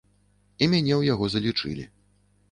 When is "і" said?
0.63-0.69